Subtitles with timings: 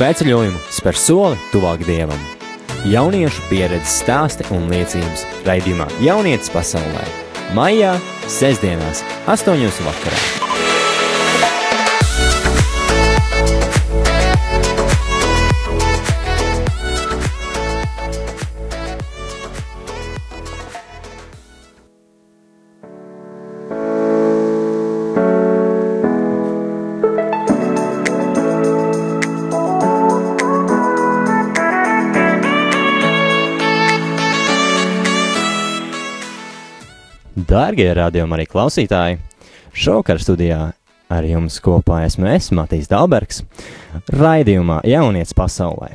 [0.00, 2.20] svētceļojumu spēr soli tuvāk dievam.
[2.88, 7.04] Jauniešu pieredzes stāsti un liecības raidījumā Jaunietis pasaulē.
[7.56, 9.68] Maijā, sestdienās, 8.
[9.84, 10.49] vakarā.
[37.70, 39.18] Dārgie radiokamā arī klausītāji,
[39.78, 40.56] šovakar studijā
[41.06, 43.44] ar jums kopā esmu es, Matīs Dalbergs,
[44.10, 45.92] raidījumā Jaunietis pasaulē.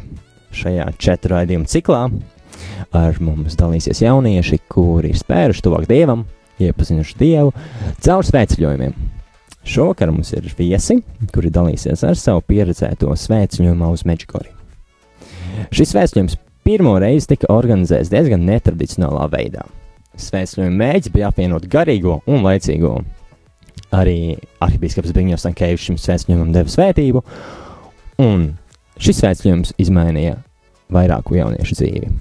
[0.55, 2.05] Šajā četru raidījumu ciklā
[2.95, 6.23] ar mums dalīsies jaunieši, kuri ir spēruši tuvāk dievam,
[6.63, 7.51] iepazinuši dievu
[8.07, 8.95] caur svētceļojumiem.
[9.67, 11.01] Šovakar mums ir viesi,
[11.35, 14.53] kuri dalīsies ar savu pieredzēto svētceļojumu uz Meģikori.
[15.75, 19.67] Šis svētceļojums pirmo reizi tika organizēts diezgan netradicionālā veidā.
[20.21, 22.97] Svētceļojuma mēģis bija apvienot garīgo un laicīgo.
[23.95, 27.23] Arī arhibīskaps Brīņos Sankevičs šim svētceļojumam deva svētību,
[28.23, 28.45] un
[28.99, 30.37] šis svētceļojums izmainīja
[30.95, 32.13] vairāku jauniešu dzīvi.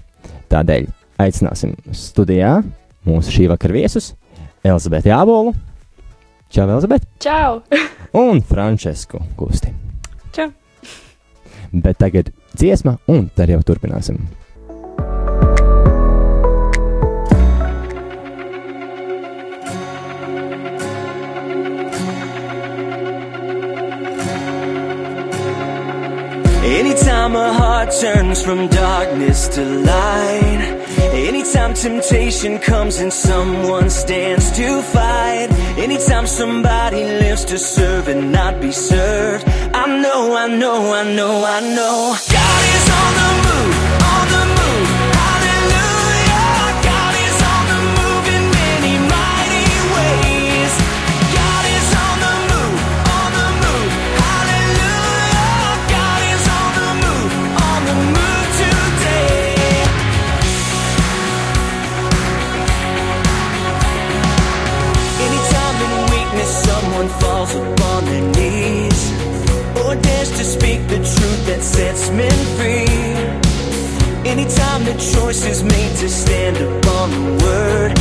[0.52, 0.90] Tādēļ
[1.22, 2.56] aicināsim studijā
[3.06, 4.12] mūsu šī vakara viesus
[4.64, 5.54] Elizabeti Jābolu,
[6.54, 7.06] Čau, Elizabete!
[7.18, 7.62] Čau!
[8.22, 9.72] un Francesku Kusti.
[10.30, 10.52] Čau!
[11.72, 14.20] Bet tagad dziesma, un tad jau turpināsim.
[27.24, 30.60] Anytime a heart turns from darkness to light.
[31.14, 35.48] Anytime temptation comes and someone stands to fight.
[35.78, 39.48] Anytime somebody lives to serve and not be served.
[39.48, 42.14] I know, I know, I know, I know.
[42.30, 44.03] God is on the move.
[71.74, 72.86] Sets men free.
[74.24, 77.93] Anytime the choice is made to stand upon the word,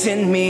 [0.00, 0.49] "Send me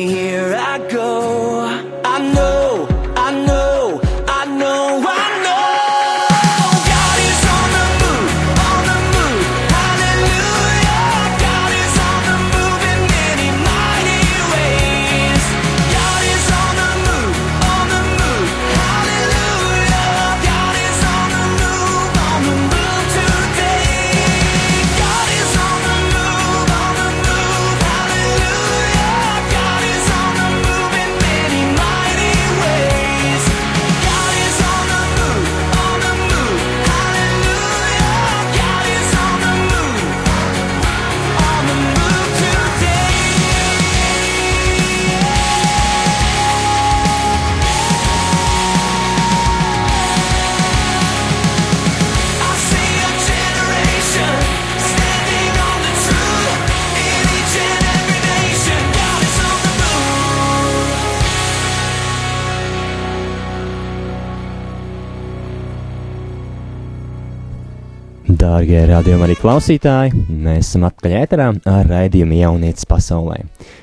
[68.70, 73.40] Dārgie radījumi arī klausītāji, mēs esam atpakaļ ēterā ar raidījumu Jaunietis pasaulē,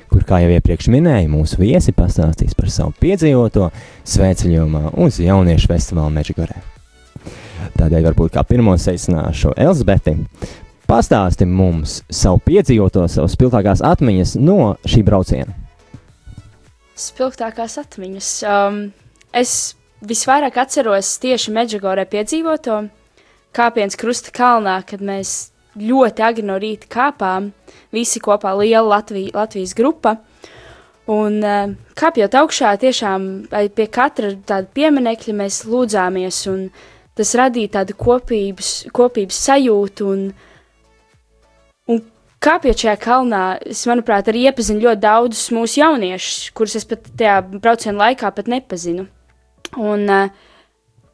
[0.08, 3.66] kur, kā jau iepriekš minēju, mūsu viesi pastāstīs par savu piedzīvoto
[4.08, 6.56] svētceļojumā uz jauniešu festivālu Meģigorē.
[7.76, 10.16] Tādēļ varbūt kā pirmo seicināšu Elzbeti.
[10.88, 15.52] Pastāsti mums savu piedzīvoto, savas spilgtākās atmiņas no šī brauciena.
[16.96, 18.36] Spilgtākās atmiņas.
[18.48, 18.86] Um,
[19.36, 19.58] es
[20.00, 22.86] visvairāk atceros tieši Meģigorē piedzīvoto,
[23.58, 27.52] kāpiens krusta kalnā, kad mēs ļoti agri no rīta kāpām,
[27.94, 30.18] visi kopā liela Latvija, Latvijas grupa.
[31.08, 36.66] Un uh, kāpjot augšā, tiešām pie katra tāda pieminekļa mēs lūdzāmies, un
[37.16, 40.10] tas radīja tādu kopības, kopības sajūtu.
[40.12, 40.26] Un,
[41.88, 42.02] un
[42.44, 47.40] kāpjot šajā kalnā, es, manuprāt, arī iepazinu ļoti daudzus mūsu jauniešus, kurus es pat tajā
[47.56, 49.08] brauciena laikā pat nepazinu.
[49.80, 50.28] Un uh,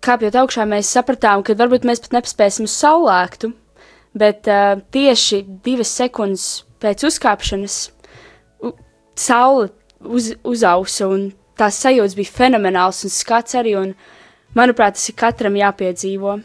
[0.04, 3.50] kāpjot augšā, mēs sapratām, ka varbūt mēs pat nepaspēsim uz saulēktu,
[4.18, 6.48] bet uh, tieši divas sekundes
[6.84, 7.78] pēc uzkāpšanas
[9.16, 9.70] saule
[10.00, 13.94] uz, uzausa, un tās sajūtas bija fenomenāls un skats arī, un
[14.58, 16.38] manuprāt, tas ir katram jāpiedzīvo.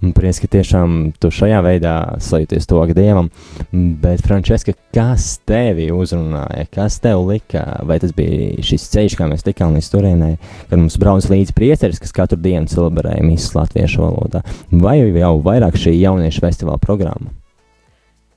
[0.00, 1.94] Un prieks, ka tiešām tu šajā veidā
[2.24, 3.28] sajūties to dievam.
[3.72, 6.64] Bet, Frančiska, kas tevi uzrunāja?
[6.72, 7.64] Kas tev lika?
[7.84, 10.38] Vai tas bija šis ceļš, kā mēs tikām līdz turienei,
[10.70, 14.40] kad mums brauc līdzi priesteris, kas katru dienu celebrēja misijas latviešu valodā?
[14.72, 17.34] Vai jau vairāk šī jauniešu festivāla programma?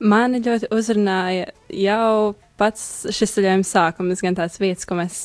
[0.04, 5.24] Mani ļoti uzrunāja jau pats šis ceļojuma sākums, gan tās vietas, ko mēs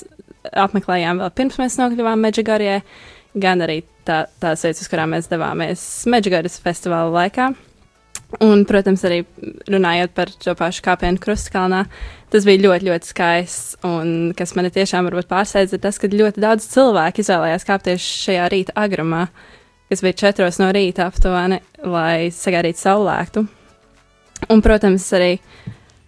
[0.55, 2.79] apmeklējām vēl pirms mēs nokļuvām Meģigarijai,
[3.35, 7.51] gan arī tā, tās vietas, uz kurām mēs devāmies Meģigaras festivāla laikā.
[8.45, 9.23] Un, protams, arī
[9.73, 11.79] runājot par šo pašu kāpienu krustkalnā,
[12.29, 13.79] tas bija ļoti, ļoti skaists.
[13.89, 18.49] Un kas mani tiešām pārsteidza, ir tas, ka ļoti daudz cilvēku izvēlējās kāpt tieši šajā
[18.53, 19.23] rīta agrumā,
[19.89, 23.45] kas bija četros no rīta aptuveni, lai sagaidītu saulēktu.
[24.53, 25.33] Un, protams, arī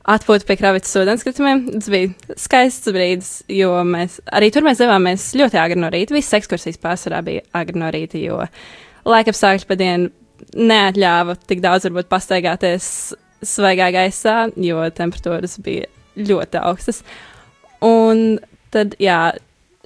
[0.09, 1.65] atpūta pie kravītas ūdenskritumiem.
[1.75, 6.15] Tas bija skaists brīdis, jo mēs arī tur mēs devāmies ļoti agri no rīta.
[6.15, 8.41] Visas ekskursijas pārsvarā bija agri no rīta, jo
[9.09, 10.11] laikapstākļi pa dienu
[10.57, 12.87] neatļāva tik daudz varbūt pastaigāties
[13.45, 17.01] svaigā gaisā, jo temperatūras bija ļoti augstas.
[17.85, 18.39] Un
[18.73, 19.31] tad, jā,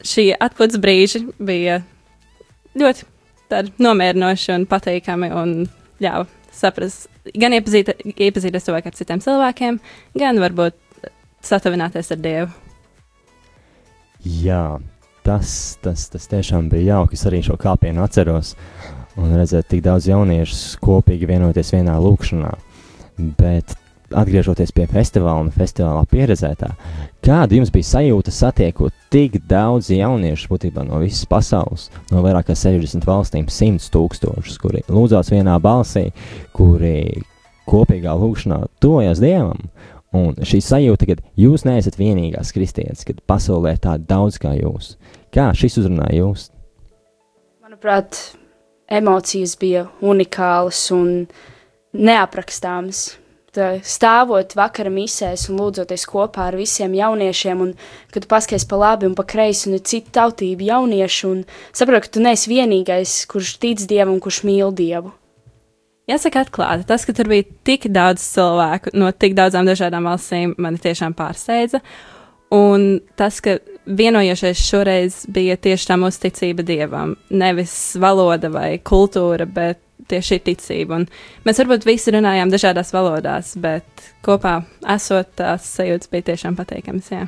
[0.04, 1.82] šī atpūtas brīži bija
[2.76, 3.12] ļoti
[3.80, 5.54] nomierinoši un patīkami un
[6.04, 9.80] ļāva saprast, gan iepazīt, iepazīties cilvēku ar citiem cilvēkiem,
[10.20, 10.78] gan varbūt
[11.46, 12.52] satuvināties ar Dievu.
[14.26, 14.80] Jā,
[15.26, 17.18] tas, tas, tas tiešām bija jauki.
[17.18, 18.56] Es arī šo kāpienu atceros.
[19.16, 22.52] Un redzēt, tik daudz jauniešu kopīgi vienoties vienā lūkšanā.
[23.40, 23.76] Bet
[24.14, 26.72] atgriežoties pie festivāla un festivālā pieredzētā,
[27.26, 32.58] kāda jums bija sajūta satiekot tik daudz jauniešu būtībā no visas pasaules, no vairāk kā
[32.60, 36.10] 60 valstīm, 100 tūkstošus, kuri lūdzās vienā balsī,
[36.56, 37.24] kuri
[37.70, 39.70] kopīgā lūkšanā tojas Dievam.
[40.16, 44.94] Un šī sajūta, ka jūs neesat vienīgās kristietis, kad pasaulē ir tāda daudz kā jūs.
[45.34, 46.48] Kā šis uzrunāja jūs?
[47.66, 48.22] Manuprāt,
[48.88, 51.26] emocijas bija unikālas un
[51.92, 53.18] neaprakstāmas.
[53.56, 57.70] Tā, stāvot vakara misēs un lūdzoties kopā ar visiem jauniešiem, un
[58.12, 62.18] kad paskaties pa labi un pa kreisi, un ir cita tautība jaunieši, un saproti, ka
[62.18, 65.14] tu neesi vienīgais, kurš tic Dievam kurš mīl Dievu.
[66.12, 70.82] Jāsaka, atklāti, tas, ka tur bija tik daudz cilvēku no tik daudzām dažādām valstīm, mani
[70.84, 71.80] tiešām pārsteidza.
[72.54, 73.56] Un tas, ka
[73.88, 79.80] vienojošais šoreiz bija tieši tā mūsu ticība dievam, nevis valoda vai kultūra, bet
[80.12, 81.02] tieši ticība.
[81.02, 81.08] Un
[81.48, 84.60] mēs varbūt visi runājām dažādās valodās, bet kopā
[84.96, 87.12] esot tās sajūtas bija tiešām pateikamas.
[87.14, 87.26] Jā.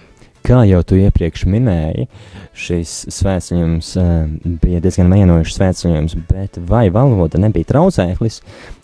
[0.47, 2.05] Kā jau tu iepriekš minēji,
[2.55, 4.11] šis svētceļojums uh,
[4.63, 8.39] bija diezgan vienojušs svētceļojums, bet vai valoda nebija traucēklis,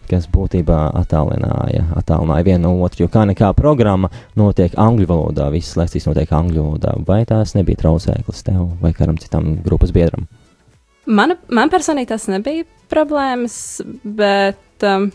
[0.10, 5.77] kas būtībā attālināja, attālināja vienu no otru, jo kā nekā programma notiek angļu valodā, visas
[5.79, 10.27] lekcijas notiek angļu valodā, vai tās nebija traucēklis tev vai kādam citam grupas biedram?
[11.05, 13.57] Man, man personīgi tas nebija problēmas,
[14.03, 15.10] bet um,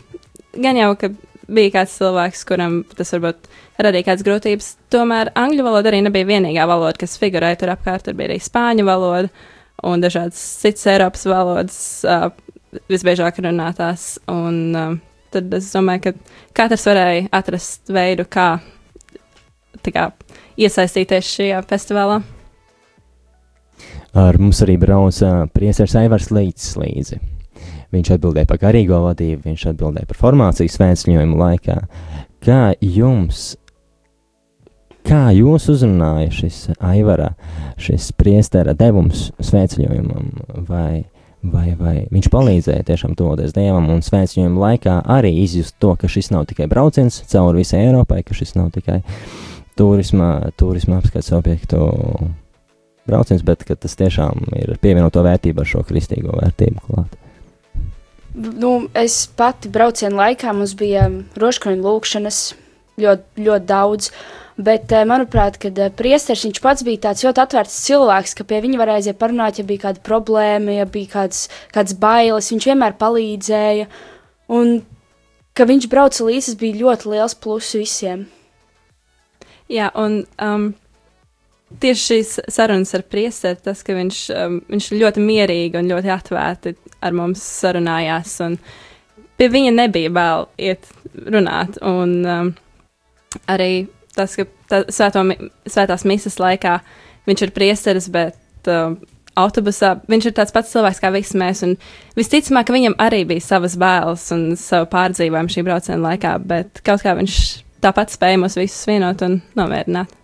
[0.53, 1.09] gan jau, ka
[1.49, 3.49] bija kāds cilvēks, kuram tas varbūt
[3.81, 4.69] radīja kādas grūtības.
[4.93, 8.05] Tomēr angļu valoda arī nebija vienīgā valoda, kas figurēja tur apkārt.
[8.05, 9.31] Tur bija arī spāņu valoda
[9.87, 12.29] un dažādas citas Eiropas valodas, uh,
[12.91, 14.11] visbiežāk runātās.
[14.29, 14.97] Un, uh,
[15.33, 18.51] tad es domāju, ka katrs varēja atrast veidu, kā,
[19.89, 20.09] kā
[20.59, 22.21] iesaistīties šajā festivālā.
[24.17, 27.19] Ar mums arī brauca priesteris Aivars Līdz līdzi.
[27.93, 31.77] Viņš atbildēja par garīgo vadību, viņš atbildēja par formācijas svētceļojumu laikā.
[32.45, 33.53] Kā jums,
[35.05, 37.31] kā jūs uzrunāja šis Aivara,
[37.81, 40.29] šis priestera devums svētceļojumam,
[40.69, 41.05] vai,
[41.41, 46.29] vai, vai viņš palīdzēja tiešām toties Dievam un svētceļojuma laikā arī izjust to, ka šis
[46.33, 49.01] nav tikai brauciens cauri visai Eiropai, ka šis nav tikai
[49.77, 51.89] turisma, turisma apskats objektu
[53.09, 57.17] brauciens, bet tas tiešām ir pievienoto vērtību ar šo kristīgo vērtību klāt.
[58.39, 61.07] Nu, es pati braucienu laikā mums bija
[61.41, 62.43] rožkroņa lūkšanas
[63.01, 64.11] ļoti, ļoti daudz.
[64.59, 68.59] Bet, eh, manuprāt, kad eh, priesteris viņš pats bija tāds ļoti atvērts cilvēks, ka pie
[68.65, 72.97] viņa varēja aiziet parunāt, ja bija kāda problēma, ja bija kāds, kāds bailes, viņš vienmēr
[72.99, 73.87] palīdzēja.
[74.51, 74.81] Un
[75.55, 78.27] ka viņš brauca līdzi, tas bija ļoti liels pluss visiem.
[79.69, 80.69] Jā, un um,
[81.81, 86.75] tieši šīs sarunas ar priesteri, tas, ka viņš, um, viņš ļoti mierīgi un ļoti atvērti
[87.05, 88.57] ar mums sarunājās, un
[89.39, 90.89] pie viņa nebija vēl iet
[91.29, 91.79] runāt.
[91.85, 92.51] Un um,
[93.51, 95.23] arī tas, ka tā, svēto,
[95.69, 96.79] svētās misas laikā
[97.29, 98.97] viņš ir priesteris, bet um,
[99.39, 101.63] autobusā viņš ir tāds pats cilvēks kā visi mēs.
[101.67, 101.77] un
[102.17, 107.05] Visticamāk, ka viņam arī bija savas bailes un savu pārdzīvojumu šī brauciena laikā, bet kaut
[107.05, 107.41] kā viņš
[107.83, 110.18] tāpat spēja mūs visus vienot un nomierināt.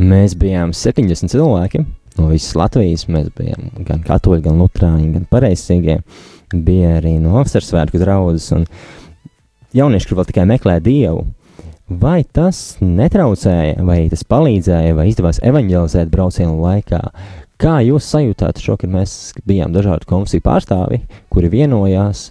[0.00, 1.82] Mēs bijām 70 cilvēki
[2.18, 3.06] no visas Latvijas.
[3.12, 6.00] Mēs bijām gan katoļi, gan lutrāņi, gan pareizsīgie.
[6.52, 8.66] Bija arī no Osarsvētku draudzes un
[9.76, 11.26] jaunieši, kur vēl tikai meklē dievu.
[11.92, 17.02] Vai tas netraucēja, vai tas palīdzēja, vai izdevās evanģelizēt braucienu laikā?
[17.60, 22.30] Kā jūs sajūtāt šo, kad mēs bijām dažādu konfesiju pārstāvi, kuri vienojās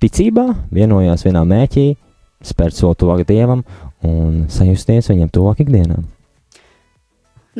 [0.00, 1.88] ticībā, vienojās vienā mēķī,
[2.46, 3.66] spērt soli tuvāk dievam
[4.06, 6.06] un sajusties viņam tuvāk ikdienām?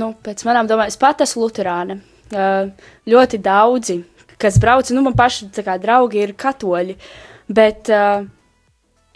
[0.01, 2.01] Nu, pēc manām domām, es pat esmu Lutāna.
[2.31, 2.71] Uh,
[3.11, 4.01] ļoti daudzi,
[4.41, 6.97] kas brauc, nu, man paši kā draugi ir katoļi.
[7.51, 7.91] Bet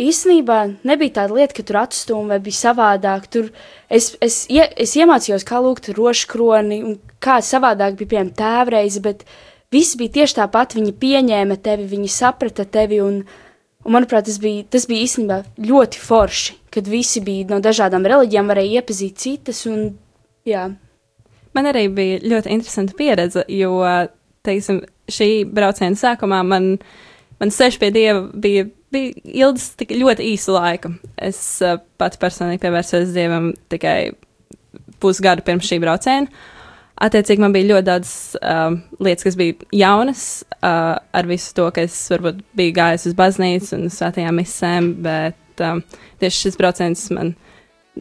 [0.00, 3.28] īstenībā nebija tāda lieta, ka tur atstūmīja vai bija savādāk.
[3.30, 3.50] Tur
[3.88, 9.24] es, es, ie, es iemācījos, kā lūgt rožkroni un kā savādāk bija piemēram tēvreize, bet
[9.74, 10.76] viss bija tieši tāpat.
[10.78, 13.00] Viņi pieņēma tevi, viņi saprata tevi.
[13.04, 13.22] Un,
[13.84, 18.50] un manuprāt, tas bija, tas bija īstenībā ļoti forši, kad visi bija no dažādām reliģijām,
[18.50, 19.62] varēja iepazīt citas.
[19.70, 19.92] Un,
[20.48, 20.68] jā.
[21.54, 23.76] Man arī bija ļoti interesanta pieredze, jo,
[24.46, 26.72] teiksim, šī brauciena sākumā man,
[27.40, 29.12] man ceļš pie dieva bija, bija
[29.46, 30.94] ilgs tik ļoti īsu laiku.
[31.14, 34.14] Es uh, pats personīgi pievērsos dievam tikai
[35.02, 36.50] pusgadu pirms šī brauciena.
[37.04, 41.82] Attiecīgi, man bija ļoti daudz uh, lietas, kas bija jaunas, uh, ar visu to, ka
[41.88, 45.82] es varbūt biju gājis uz baznīcu un svētajām misēm, bet um,
[46.22, 47.34] tieši šis brauciens man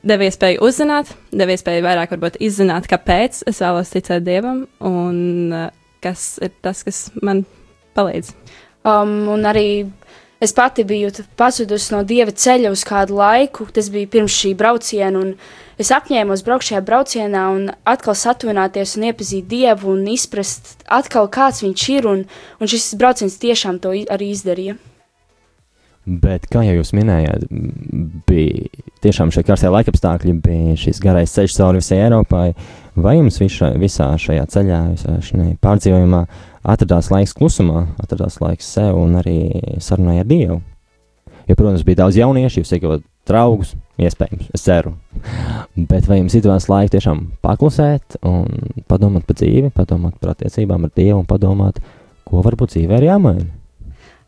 [0.01, 5.67] deva iespēju uzzināt, deva iespēju vairāk varbūt izzināt, kāpēc es vēlos ticēt Dievam un uh,
[6.03, 7.43] kas ir tas, kas man
[7.97, 8.33] palīdz.
[8.83, 9.85] Um, un arī
[10.43, 13.69] es pati biju pazudusi no dieva ceļa uz kādu laiku.
[13.71, 15.35] Tas bija pirms šī brauciena, un
[15.79, 21.63] es apņēmos braukt šajā braucienā un atkal satuvināties un iepazīt dievu un izprast, atkal kāds
[21.63, 22.09] viņš ir.
[22.09, 22.25] Un,
[22.59, 24.75] un šis brauciens tiešām to arī izdarīja.
[26.03, 27.45] Bet, kā jau jūs minējāt,
[28.27, 32.50] bija tiešām šie karstie laikapstākļi, bija šis garais ceļš cauri visai Eiropai.
[33.00, 36.25] Vai jums visā, visā šajā ceļā, visā šajā pārdzīvojumā
[36.74, 39.38] atradās laiks klusumā, atradās laiks sev un arī
[39.79, 40.60] sarunai ar Dievu?
[41.48, 44.98] Jo, protams, bija daudz jauniešu, jūs ieguvāt draugus, iespējams, es ceru.
[45.89, 48.48] Bet vai jums izdevās laiku tiešām paklusēt un
[48.91, 51.79] padomāt par dzīvi, padomāt par attiecībām ar Dievu un padomāt,
[52.27, 53.51] ko varbūt dzīvē ir jāmaina?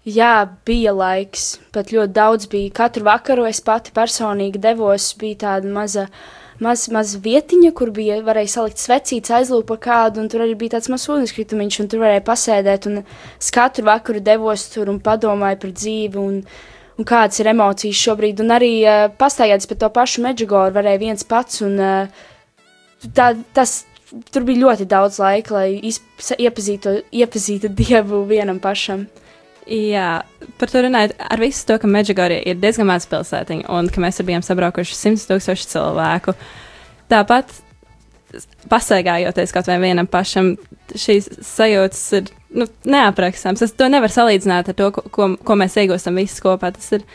[0.06, 2.70] Jā, bija laiks, pat ļoti daudz bija.
[2.78, 6.04] Katru vakaru es pati personīgi devos, bija tāda maza,
[6.62, 10.92] maza, maza vietiņa, kur bija varēja salikt svecītes, aizlūpa kādu, un tur arī bija tāds
[10.94, 15.74] mazs ūdenskritumiņš, un tur varēja pasēdēt, un es katru vakaru devos tur un padomāju par
[15.82, 16.38] dzīvi, un,
[17.02, 21.26] un kādas ir emocijas šobrīd, un arī uh, pastaigāties par to pašu Medžigoru varēja viens
[21.26, 22.24] pats, un uh,
[23.10, 23.80] tā, tas,
[24.30, 29.08] tur bija ļoti daudz laika, lai iepazītu, iepazītu Dievu vienam pašam.
[29.66, 30.10] Jā,
[30.60, 34.20] par to runājot, ar visu to, ka Meģigorija ir diezgan maz pilsētiņa un ka mēs
[34.20, 36.36] tur bijām sabraukuši 100 tūkstoši cilvēku.
[37.10, 37.54] Tāpat
[38.70, 40.54] pasaigājoties kaut vai vienam pašam,
[40.94, 43.64] šīs sajūtas ir nu, neaprakstāmas.
[43.66, 46.72] Es to nevaru salīdzināt ar to, ko, ko, ko mēs iegūstam visi kopā.
[46.76, 47.06] Tas ir,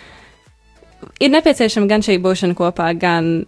[1.22, 3.44] ir nepieciešama gan šī būšana kopā, gan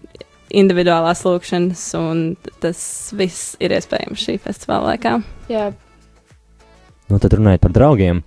[0.52, 2.25] individuālās lūkšanas, un
[2.62, 2.82] tas
[3.16, 5.16] viss ir iespējams šī festivāla laikā.
[5.50, 5.71] Jā,
[7.12, 8.23] Nu, tad runājot par draugiem,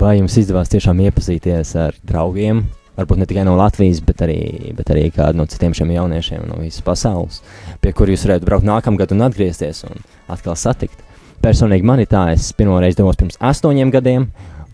[0.00, 2.62] vai jums izdevās tiešām iepazīties ar draugiem?
[2.96, 4.38] Varbūt ne tikai no Latvijas, bet arī,
[4.76, 7.42] bet arī kādu no citiem šiem jauniešiem no visas pasaules,
[7.84, 10.00] pie kuriem jūs varētu braukt nākamgad un atgriezties un
[10.32, 11.04] atkal satikt.
[11.44, 14.26] Personīgi man ir tā, es pirmo reizi devos pirms astoņiem gadiem,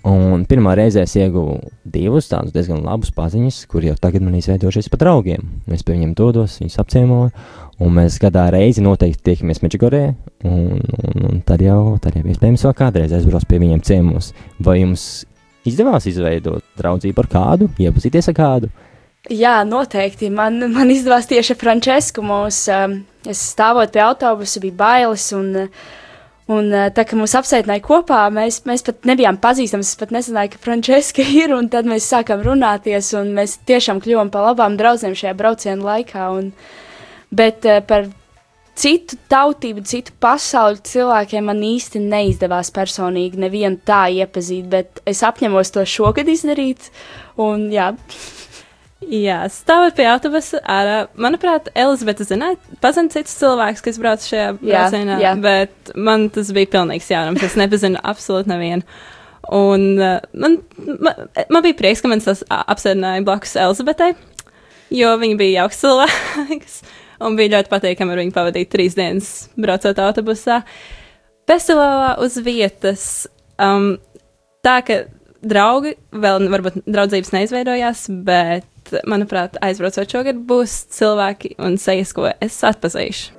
[0.06, 4.90] un pirmā reize es ieguvu divus tādus diezgan labus paziņas, kur jau tagad man izveidojušies
[4.92, 5.50] par draugiem.
[5.66, 7.34] Es pie viņiem dodos, viņus apciemoju,
[7.82, 10.02] un mēs gadā reizi noteikti tiekamies Meģigorē,
[10.48, 14.32] un, un, un tad jau, tad jau iespējams vēl kādreiz aizbrauc pie viņiem ciemos.
[14.62, 15.26] Vai jums
[15.66, 18.72] izdevās izveidot draudzību ar kādu, iepazīties ar kādu?
[19.32, 20.30] Jā, noteikti.
[20.30, 22.22] Man, man izdevās tieši ar Frančisku.
[22.22, 25.26] Um, es stāvot pie autobusa, bija bailes.
[25.34, 25.66] Un,
[26.46, 29.82] un uh, tā kā mūs apsaitināja kopā, mēs, mēs pat nebijām pazīstami.
[29.82, 31.56] Es pat nezināju, ka Frančiska ir.
[31.72, 36.30] Tad mēs sākām runāties, un mēs tiešām kļuvām par labām draudzēm šajā brauciena laikā.
[36.38, 36.52] Un,
[37.36, 38.08] Bet uh, par
[38.76, 45.72] citu tautību, citu pasauli cilvēkiem man īsti neizdevās personīgi nevienu tā iepazīt, bet es apņemos
[45.74, 46.90] to šogad izdarīt.
[47.40, 47.92] Un, jā.
[49.06, 50.96] Jā, stāvot pie autobusa ārā.
[51.20, 55.34] Manuprāt, Elizabete zināja, pazina cits cilvēks, kas brauc šajā Jā, braucienā, jā.
[55.44, 57.44] bet man tas bija pilnīgs jaunums.
[57.44, 58.86] Es nepazinu absolūti nevienu.
[59.54, 60.56] Un uh, man,
[60.88, 64.16] man, man bija prieks, ka man tas apsēdināja blakus Elizabetei,
[64.96, 66.80] jo viņa bija jauks cilvēks.
[67.24, 70.60] Un bija ļoti patīkami ar viņu pavadīt trīs dienas braucot autobusā.
[71.48, 73.04] Festivālā uz vietas.
[73.62, 73.94] Um,
[74.66, 75.04] tā ka
[75.46, 82.58] draugi vēl varbūt draudzības neizveidojās, bet, manuprāt, aizbraucot šogad būs cilvēki un sejas, ko es
[82.66, 83.32] atpazīšu.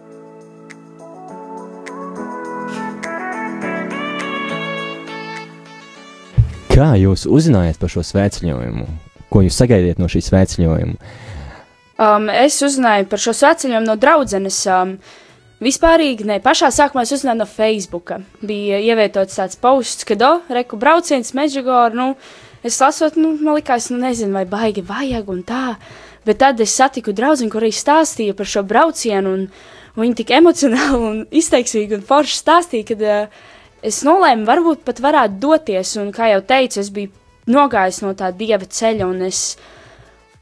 [6.77, 8.84] Kā jūs uzzinājāt par šo svētceļojumu?
[9.34, 11.00] Ko jūs sagaidiet no šīs svētceļojuma?
[11.98, 14.60] Um, es uzzināju par šo sveceļojumu no draudzenes.
[14.70, 14.98] Um,
[15.58, 18.12] Vispārīgi, ne pašā sākumā es uzzināju no Facebook.
[18.46, 22.12] Bija ievietots tāds posts, ka, oh, reku brauciens, Meģigor, nu,
[22.62, 25.63] es lasot, nu, man likās, nu, nezinu, vai baigi vajag un tā.
[26.30, 29.48] Bet tad es satiku draugu, kur arī stāstīja par šo braucienu, un,
[29.96, 33.42] un viņa tik emocionāli un izteiksmīgi un forši stāstīja, ka uh,
[33.82, 37.13] es nolēmu, varbūt pat varētu doties, un, kā jau teicu, es biju
[37.50, 39.56] nogājis no tā dieva ceļa, un, es,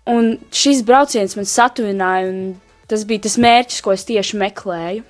[0.09, 5.05] un šis brauciens man satuvināja, un tas bija tas mērķis, ko es tieši meklēju.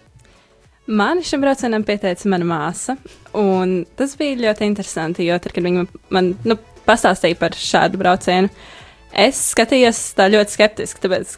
[0.85, 2.93] Man šim braucienam pieteica mana māsa,
[3.33, 8.51] un tas bija ļoti interesanti, jo tad, kad viņa man nu, pastāstīja par šādu braucienu,
[9.09, 11.33] es skatījos tā ļoti skeptiski, tāpēc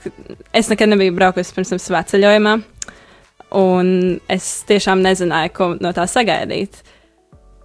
[0.52, 2.58] es nekad nebiju braukusi pirms tam svētceļojumā,
[3.56, 3.94] un
[4.36, 6.82] es tiešām nezināju, ko no tā sagaidīt.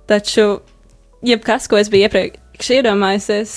[0.07, 0.61] Taču,
[1.27, 3.57] jebkas, ko es biju iepriekš iedomājusies,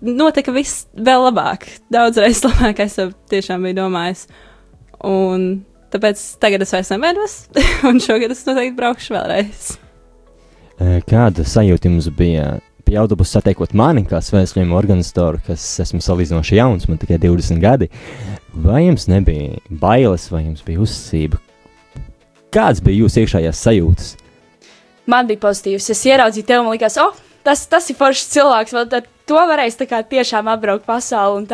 [0.00, 1.68] notika viss vēl labāk.
[1.92, 4.26] Daudzreiz labāk, es to tiešām biju domājis.
[5.06, 7.38] Un tāpēc tagad es vairs nebaidos,
[7.88, 9.72] un šogad es noteikti braukšu vēlreiz.
[11.06, 16.88] Kāda sajūta jums bija pie autobusa satiekot mani, kā svētceļojuma organizatoru, kas esmu salīdzinoši jauns,
[16.90, 17.88] man tikai 20 gadi?
[18.52, 21.38] Vai jums nebija bailes, vai jums bija uzticība?
[22.52, 24.10] Kāds bija jūsu iekšējās sajūtas?
[25.08, 25.88] Man bija pozitīvs.
[25.94, 28.74] Es ieraudzīju tevi, man liekas, oh, tas, tas ir foršs cilvēks.
[28.76, 31.46] Vēl to varēs tiešām apbraukt pasauli.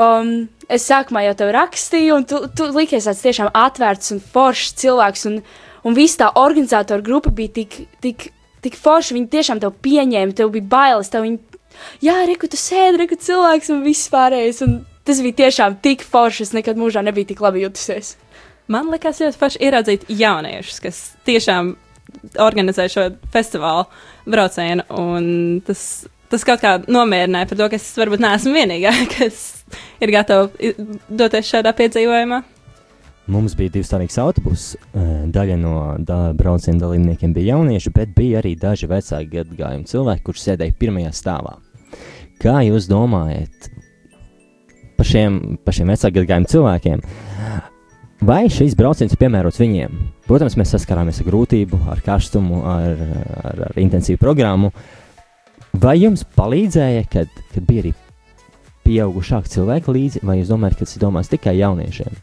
[0.00, 4.76] Um, es sākumā jau tev rakstīju, un tu, tu likies tāds tiešām atvērts un foršs
[4.80, 5.26] cilvēks.
[5.28, 5.40] Un,
[5.84, 8.30] un viss tā organizatora grupa bija tik, tik,
[8.64, 9.16] tik forša.
[9.18, 11.12] Viņi tiešām tev pieņēma, tev bija bailes.
[11.12, 11.60] Tev viņi,
[12.06, 14.62] jā, reku, tu sēdi, reku, cilvēks un viss pārējais.
[14.66, 16.48] Un tas bija tiešām tik forši.
[16.48, 18.14] Es nekad mūžā nebiju tik labi jutusies.
[18.70, 21.74] Man liekas, ļoti forši ieraudzīt jauniešus, kas tiešām
[22.38, 23.86] organizē šo festivālu
[24.32, 24.86] braucienu.
[25.66, 25.82] Tas,
[26.32, 29.42] tas kaut kā nomierināja par to, ka es varbūt neesmu vienīgā, kas
[30.02, 30.48] ir gatava
[31.08, 32.42] doties šādā piedzīvojumā.
[33.30, 34.62] Mums bija divstāvīgs autobus.
[34.90, 40.24] e, Daļa no da brauciena dalībniekiem bija jaunieši, bet bija arī daži vecāki gadagājumi cilvēki,
[40.26, 41.58] kurš sēdēja pirmajā stāvā.
[42.42, 43.68] Kā jūs domājat
[44.98, 47.04] par šiem, par šiem vecāku gadagājumu cilvēkiem?
[48.20, 49.94] Vai šis brauciens ir piemērots viņiem?
[50.26, 53.00] Protams, mēs saskarāmies ar grūtību, ar karstumu, ar,
[53.40, 54.68] ar, ar intensīvu programmu.
[55.80, 57.92] Vai jums palīdzēja, kad, kad bija arī
[58.84, 62.18] pieaugušāki cilvēki līdzi, vai jūs domājat, ka tas ir domāts tikai jauniešiem?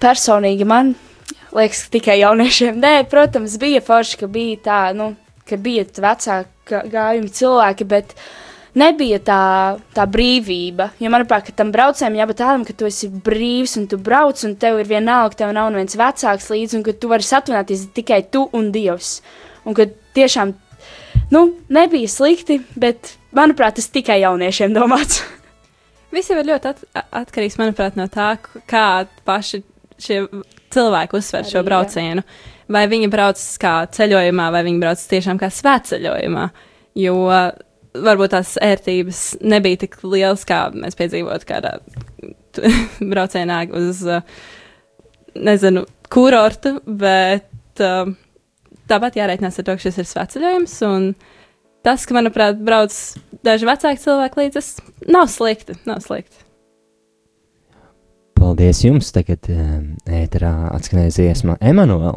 [0.00, 0.94] Personīgi man
[1.52, 2.80] liekas, ka tikai jauniešiem.
[2.80, 5.12] Nē, protams, bija forši, ka bija tā, nu,
[5.48, 8.16] ka bija vecāka gājuma cilvēki, bet
[8.78, 9.42] nebija tā,
[9.96, 10.90] tā brīvība.
[11.02, 14.56] Jo, manuprāt, ka tam braucējam jābūt tādam, ka tu esi brīvs un tu brauc, un
[14.60, 18.46] tev ir vienalga, tev nav neviens vecāks līdzi, un ka tu vari satuvināties tikai tu
[18.56, 19.18] un Dievs.
[19.68, 20.54] Un ka tiešām,
[21.34, 25.22] nu, nebija slikti, bet, manuprāt, tas tikai jauniešiem domāts.
[26.14, 28.34] Viss ir ļoti at atkarīgs, manuprāt, no tā,
[28.68, 28.86] kā
[29.28, 29.62] paši
[30.02, 30.24] šie
[30.72, 31.66] cilvēki uzsver šo Arī, jā.
[31.68, 32.24] braucienu.
[32.72, 36.46] Vai viņi brauc kā ceļojumā, vai viņi brauc tiešām kā svētceļojumā.
[37.00, 37.16] Jo
[37.92, 41.76] varbūt tās ērtības nebija tik lielas, kā mēs piedzīvotu kādā
[43.12, 44.24] braucienā uz, uh,
[45.34, 48.12] nezinu, kurortu, bet uh,
[48.90, 50.78] tāpat jārēķinās ar to, ka šis ir svētceļojums.
[50.88, 51.10] Un
[51.86, 52.96] tas, ka, manuprāt, brauc
[53.44, 54.72] daži vecāki cilvēki līdzi, tas
[55.08, 55.76] nav slikti.
[55.88, 56.44] Nav slikti.
[58.38, 59.12] Paldies jums!
[59.14, 62.16] Tagad um, ēterā atskanēs dziesma Emanuela,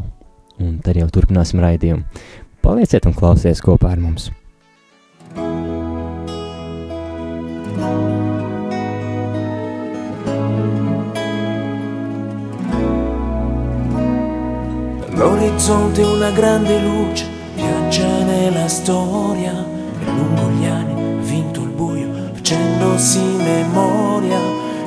[0.60, 2.26] un tad jau turpināsim raidījumu.
[2.66, 4.32] Palieciet un klausieties kopā ar mums!
[15.56, 19.54] L'orizzonte è una grande luce, viaggia nella storia
[20.02, 24.38] e lungo gli anni vinto il buio facendosi memoria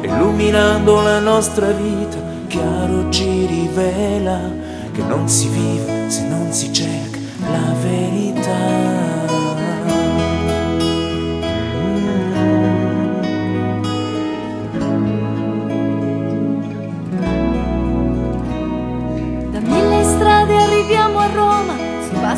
[0.03, 4.39] illuminando la nostra vita, chiaro ci rivela
[4.93, 7.19] che non si vive se non si cerca
[7.51, 9.28] la verità.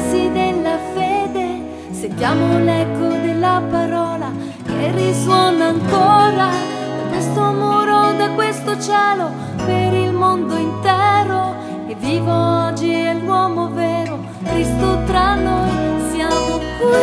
[0.00, 1.60] Passi della fede,
[1.90, 4.30] sentiamo l'eco della parola
[4.64, 9.30] che risuona ancora da questo muro, da questo cielo,
[9.66, 11.54] per il mondo intero.
[11.86, 16.98] E vivo oggi è l'uomo vero, Cristo tra noi, siamo qui,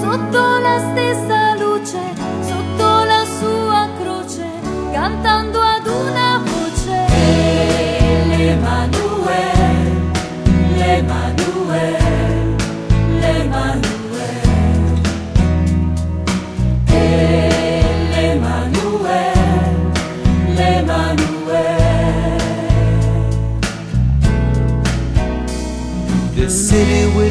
[0.00, 1.45] sotto la stessa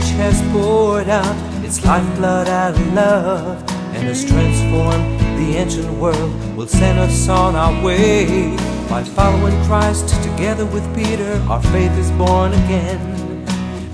[0.06, 3.58] which has poured out its lifeblood out of love
[3.96, 8.56] and has transformed the ancient world will send us on our way.
[8.88, 13.00] By following Christ together with Peter, our faith is born again.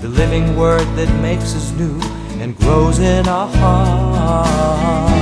[0.02, 1.98] The living word that makes us new
[2.42, 5.12] and grows in our hearts.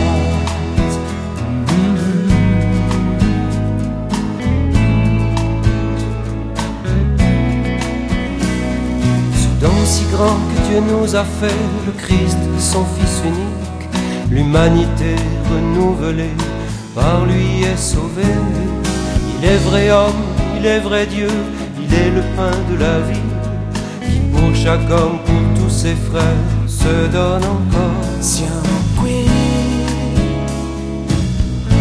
[9.60, 13.88] Don si grand Dieu nous a fait, le Christ, son Fils unique,
[14.30, 15.16] l'humanité
[15.50, 16.36] renouvelée,
[16.94, 18.36] par lui est sauvée.
[19.36, 20.22] Il est vrai homme,
[20.56, 21.28] il est vrai Dieu,
[21.76, 23.28] il est le pain de la vie,
[24.06, 28.06] qui pour chaque homme, pour tous ses frères, se donne encore.
[28.20, 29.26] Siamo qui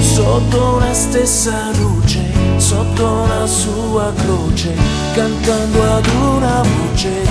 [0.02, 2.20] sotto la stessa luce,
[2.58, 4.74] sotto la sua croce,
[5.14, 7.30] cantando ad una voce.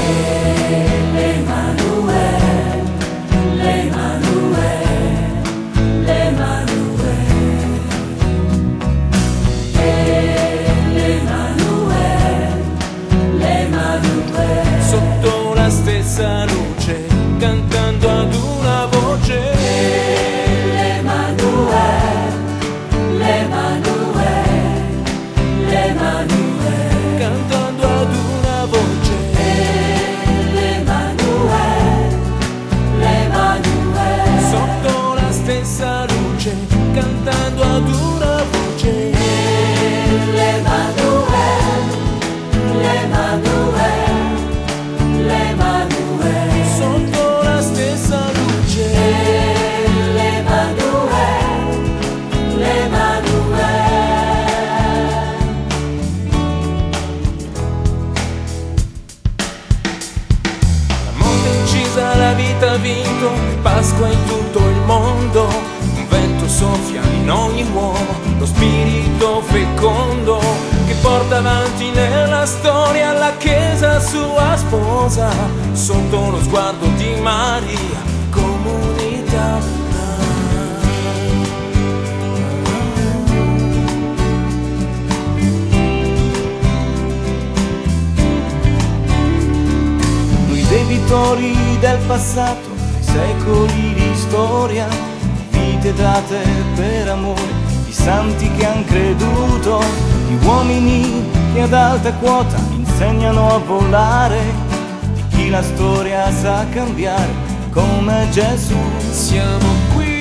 [67.28, 70.40] In ogni uomo, lo spirito fecondo
[70.86, 75.28] che porta avanti nella storia la Chiesa sua sposa,
[75.72, 79.58] sotto lo sguardo di Maria, comunità.
[90.46, 95.17] Noi debitori del passato, secoli di storia,
[95.78, 96.42] vite date
[96.74, 97.40] per amore,
[97.84, 99.80] di santi che han creduto,
[100.26, 104.40] di uomini che ad alta quota insegnano a volare,
[105.14, 107.30] di chi la storia sa cambiare
[107.70, 108.76] come Gesù.
[109.10, 110.16] Siamo qui.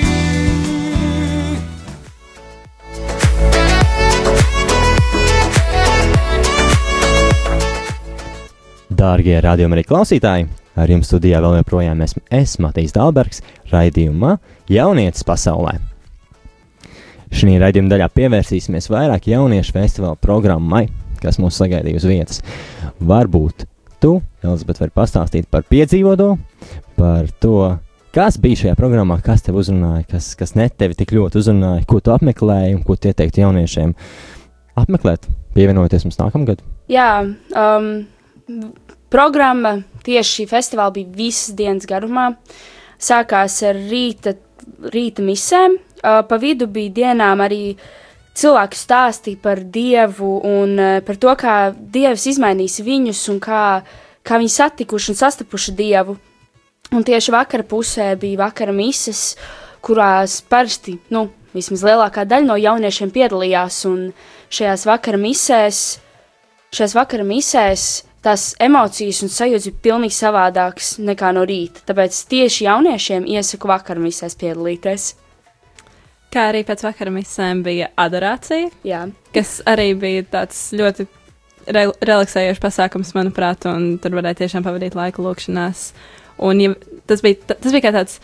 [8.88, 15.78] Dārgie arī klausītāji, ar jums studijā vēl joprojām esmu es, Matīs Dālbergs, raidījumā Jaunietis pasaulē.
[17.32, 20.86] Šī raidījuma daļā pievērsīsimies vairāk jauniešu festivāla programmai,
[21.22, 22.40] kas mūs sagaidīja uz vietas.
[23.04, 23.66] Varbūt
[24.02, 26.30] tu, Elizabete, vari pastāstīt par piedzīvoto,
[26.96, 27.58] par to,
[28.14, 32.00] kas bija šajā programmā, kas tev uzrunāja, kas, kas ne tevi tik ļoti uzrunāja, ko
[32.04, 33.94] tu apmeklēji un ko tu ieteiktu jauniešiem
[34.78, 36.64] apmeklēt, pievienoties mums nākamgad.
[36.92, 37.10] Jā,
[37.56, 37.92] um,
[39.12, 42.30] programma tieši šī festivāla bija visas dienas garumā.
[42.98, 44.34] Sākās ar rīta,
[44.92, 47.76] rīta misēm, pa vidu bija dienām arī
[48.38, 53.62] cilvēki stāstīja par Dievu un par to, kā Dievs izmainīs viņus un kā,
[54.22, 56.18] kā viņi satikuši un sastapuši Dievu.
[56.94, 59.34] Un tieši vakara pusē bija vakara mises,
[59.84, 63.82] kurās parasti, nu, vismaz lielākā daļa no jauniešiem piedalījās.
[63.90, 64.12] Un
[64.54, 65.82] šajās vakara misēs,
[66.72, 67.88] šajās vakara misēs
[68.28, 71.82] tās emocijas un sajūtas ir pilnīgi savādākas nekā no rīta.
[71.88, 75.08] Tāpēc tieši jauniešiem iesaku vakara misēs piedalīties.
[76.28, 79.06] Kā arī pēc vakara misēm bija adorācija, Jā.
[79.32, 81.06] kas arī bija tāds ļoti
[81.72, 85.86] re relaksējošs pasākums, manuprāt, un tur varēja tiešām pavadīt laiku lūkšanās.
[86.44, 86.74] Un ja,
[87.08, 88.18] tas, bija, ta- tas bija kā tāds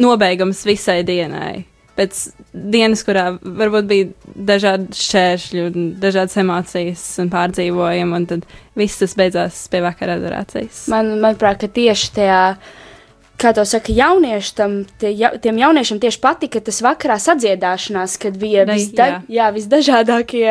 [0.00, 1.64] nobeigums visai dienai.
[1.96, 9.00] Pēc dienas, kurā varbūt bija dažādi šķēršļi, un dažādas emocijas un pārdzīvojumi, un tad viss
[9.00, 10.84] tas beidzās pie vakara adorācijas.
[10.92, 12.42] Man, manuprāt, ka tieši tajā,
[13.40, 18.38] kā to saka, jaunieši tam, tie, ja, tiem jauniešiem tieši patika tas vakarā sadziedāšanās, kad
[18.40, 19.20] bija Vai- visda, jā.
[19.38, 19.50] jā.
[19.56, 20.48] Visdažādākie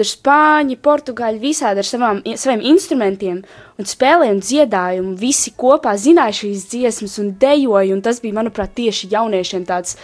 [0.00, 3.40] spāņi, portugāļi, visādi ar savām, saviem instrumentiem
[3.78, 8.38] un spēlēja un dziedāja, un visi kopā zināja šīs dziesmas un dejoja, un tas bija,
[8.40, 9.96] manuprāt, tieši jauniešiem tāds,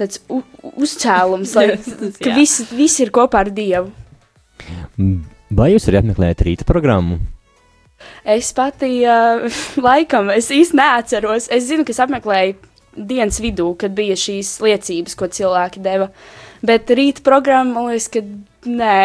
[0.00, 0.42] tāds u,
[0.76, 1.70] uzcēlums, lai,
[2.24, 3.92] ka visi, visi ir kopā ar Dievu.
[5.56, 7.20] Vai jūs arī apmeklējat rīta programmu?
[8.26, 9.46] Es pati, uh,
[9.88, 11.50] laikam, es īsti neatceros.
[11.52, 12.56] Es zinu, ka es apmeklēju
[12.96, 16.10] dienas vidū, kad bija šīs liecības, ko cilvēki deva.
[16.66, 18.24] Bet rīta programma, man liekas, ka
[18.68, 19.00] nē.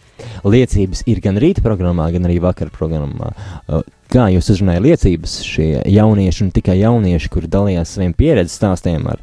[0.54, 3.32] Liecības ir gan rīta programmā, gan arī vakar programmā.
[3.66, 3.82] Uh,
[4.14, 9.18] Kā jūs uzrunājat liecības, šie jaunieši un tikai jaunieši, kuri dalījās saviem pieredzes stāstiem ar,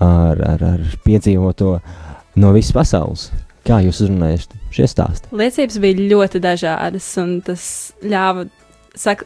[0.00, 1.74] ar, ar, ar piedzīvoto
[2.40, 3.26] no visas pasaules?
[3.68, 5.28] Kā jūs uzrunājat šie stāsti?
[5.36, 7.64] Liecības bija ļoti dažādas, un tas
[8.00, 8.46] ļāva
[8.98, 9.24] sak,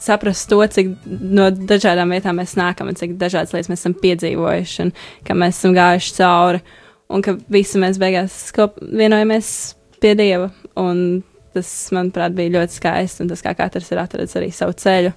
[0.00, 4.86] saprast to, cik no dažādām vietām mēs nākam un cik dažādas lietas mēs esam piedzīvojuši
[4.86, 4.94] un
[5.26, 6.62] ka mēs esam gājuši cauri.
[7.10, 9.50] Un ka visi mēs beigās vienojamies
[10.00, 10.46] pie Dieva.
[10.78, 11.22] Un
[11.54, 13.24] tas, manuprāt, bija ļoti skaisti.
[13.24, 15.12] Un tas, kā katrs ir atradzis arī savu ceļu.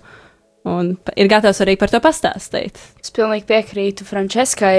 [0.74, 2.80] Un ir gatavs arī par to pastāstīt.
[3.04, 4.78] Es pilnīgi piekrītu Franceskai.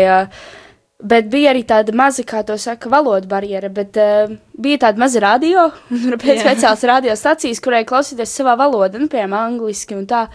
[1.04, 3.68] Bet bija arī tāda maza, kā to saka, valoda barjera.
[3.72, 9.10] Bet uh, bija tāda maza radio, un pēc speciālas radiostacijas, kurai klausīties savā valodā, nu,
[9.12, 10.26] piemēram, angliski un tā.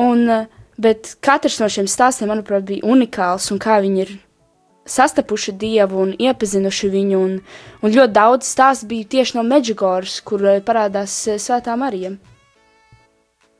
[0.00, 4.14] Un, uh, bet katrs no šiem stāstiem, manuprāt, bija unikāls un kā viņi ir
[4.84, 7.22] sastapuši dievu un iepazinuši viņu.
[7.24, 7.34] Un,
[7.82, 12.14] un ļoti daudz stāstu bija tieši no Meģigoras, kur eh, parādās eh, Svētā Marija.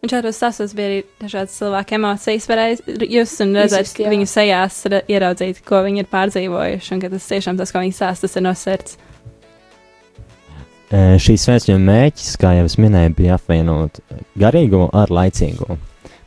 [0.04, 4.28] Un šādos stāstos bija arī dažādas cilvēku emocijas, varēja just un redzēt, Izjust, ka viņu
[4.28, 8.36] sejās ieraudzīt, ko viņi ir pārdzīvojuši, un ka tas tiešām tas, ko viņi stāsta, tas
[8.36, 8.98] ir no sirds.
[10.94, 13.98] Šīs svētceļa mērķis, kā jau es minēju, bija apvienot
[14.38, 15.78] garīgo ar laicīgo.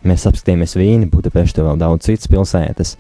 [0.08, 2.95] Mēs apskatījāmies Vīni, Budapestu, vēl daudz citas pilsētas.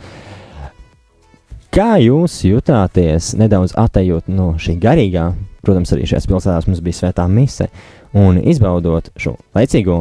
[1.73, 5.27] Kā jūs jutāties nedaudz atejot no šī garīgā,
[5.65, 7.67] protams, arī šajās pilsētās mums bija svētā mise,
[8.15, 9.99] un izbaudot šo laicīgo,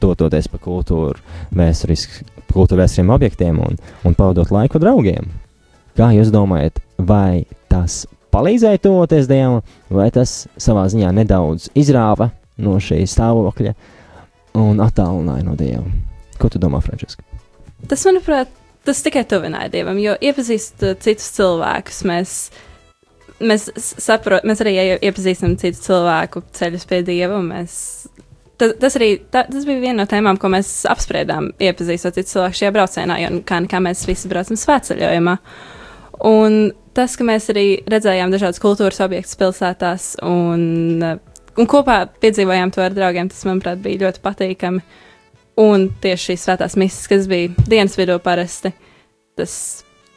[0.00, 1.20] dodoties pa kultūru,
[1.54, 3.76] vēsturiskiem objektiem un,
[4.08, 5.28] un pavadot laiku draugiem?
[5.94, 9.62] Kā jūs domājat, vai tas palīdzēja tuvoties Dievam,
[9.94, 13.74] vai tas savā ziņā nedaudz izrāva no šī stāvokļa
[14.58, 15.86] un attālināja no Dieva?
[16.42, 17.22] Ko tu domā, Frančiska?
[17.88, 18.50] Tas, manuprāt,
[18.86, 22.34] tas tikai tuvināja dievam, jo iepazīstot citus cilvēkus, mēs,
[23.44, 23.68] mēs,
[24.02, 27.40] saprot, mēs arī ie- iepazīstam citu cilvēku ceļus pie dieva.
[27.44, 27.76] Mēs,
[28.60, 32.60] tas, tas, arī, tā, tas bija viena no tēmām, ko mēs apspriedām, iepazīstot citu cilvēku
[32.62, 35.38] šajā braucienā, jo kā, kā mēs visi braucam svētceļojumā.
[36.30, 36.60] Un
[36.96, 42.96] tas, ka mēs arī redzējām dažādas kultūras objektus pilsētās un, un kopā piedzīvojām to ar
[42.96, 44.84] draugiem, tas, manuprāt, bija ļoti patīkami.
[45.62, 48.72] Un tieši šīs svētās misijas, kas bija dienas vidū parasti,
[49.38, 49.54] tas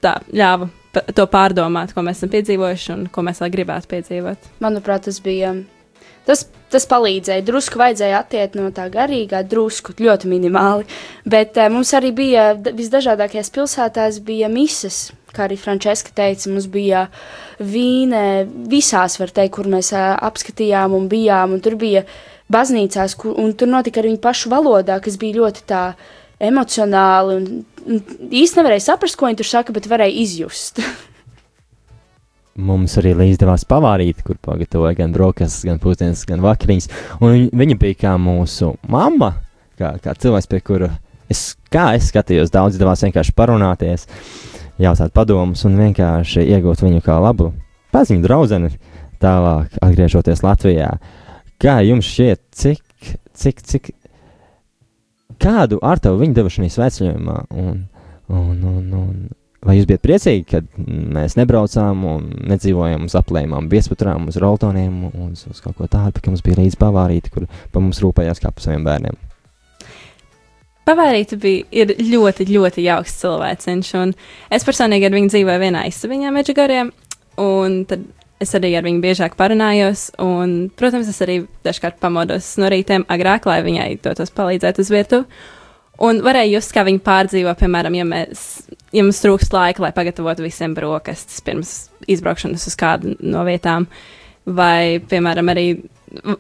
[0.01, 0.69] tā ļāva
[1.13, 4.53] to pārdomāt, ko mēs esam piedzīvojuši un ko mēs vēl gribētu piedzīvot.
[4.65, 5.53] Manuprāt, tas bija.
[6.27, 7.45] Tas, tas palīdzēja.
[7.47, 10.87] Drusku vajadzēja attiekt no tā garīgā, drusku ļoti minimāli.
[11.23, 16.51] Bet uh, mums arī bija visdažādākajās pilsētās bija mises, kā arī Frančiska teica.
[16.51, 17.05] Mums bija
[17.63, 21.55] vīne visās, var teikt, kur mēs uh, apskatījām un bijām.
[21.55, 22.03] Un tur bija
[22.51, 25.83] baznīcās, kur, un tur notika arī viņu pašu valodā, kas bija ļoti tā
[26.43, 27.39] emocionāli.
[27.39, 30.83] Un, un īsti nevarēja saprast, ko viņi tur saka, bet varēja izjust.
[32.57, 36.87] Mums arī izdevās pavārīt, kur pagatavoja gan brokas, gan pusdienas, gan vakariņas.
[37.21, 39.35] Un viņ- viņa bija kā mūsu mamma,
[39.77, 40.89] kā, kā cilvēks, pie kura
[41.29, 44.07] es, es skatījos, daudz izdevās vienkārši parunāties,
[44.81, 47.53] jautāt padomus un vienkārši iegūt viņu kā labu
[47.93, 48.71] paziņu draugu.
[49.17, 50.91] Tālāk, atgriežoties Latvijā,
[51.57, 52.83] kā jums šķiet, cik,
[53.33, 53.87] cik, cik
[55.41, 57.37] kādu ar tevi viņi deva šajā svētceļojumā?
[57.57, 57.79] Un,
[58.29, 59.15] un, un, un,
[59.67, 65.45] vai jūs bijat priecīgi, kad mēs nebraucām un nedzīvojām uz aplējumām, biesputrām, uz roltoniem, uz,
[65.51, 68.63] uz kaut ko tādu, ka mums bija līdzi pavārīti, kur pa mums rūpējās kā par
[68.63, 69.17] saviem bērniem?
[70.87, 74.13] Pavārīte bija ļoti, ļoti jauks cilvēciņš, un
[74.55, 76.85] es personīgi ar viņu dzīvoju vienā istabiņā Meģigorē,
[77.43, 78.05] un tad
[78.39, 83.49] es arī ar viņu biežāk parunājos, un, protams, es arī dažkārt pamodos no rītiem agrāk,
[83.49, 85.27] lai viņai dotos palīdzēt uz virtuvi.
[86.03, 88.43] Un varēja just, kā viņi pārdzīvo, piemēram, ja, mēs,
[88.93, 91.73] ja mums trūkst laika, lai pagatavotu visiem brokastis pirms
[92.05, 93.87] izbraukšanas uz kādu no vietām,
[94.45, 95.67] vai, piemēram, arī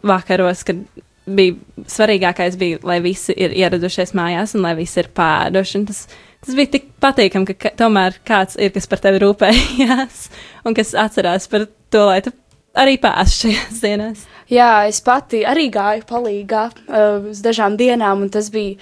[0.05, 0.83] vakaros, kad
[1.27, 5.83] bija svarīgākais, bija, lai visi ir ieradušies mājās un lai visi ir pēduši.
[5.89, 6.03] Tas,
[6.45, 10.27] tas bija tik patīkami, ka, ka tomēr kāds ir, kas par tevi rūpējās
[10.65, 12.33] un kas atcerās par to, lai tu
[12.77, 14.23] arī pēst šajās dienās.
[14.53, 18.77] Jā, es pati arī gāju palīgā uh, uz dažām dienām, un tas bija,